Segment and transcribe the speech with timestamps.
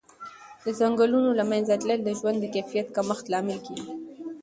[0.63, 3.91] د ځنګلونو له منځه تلل د ژوند د کیفیت کمښت لامل کېږي.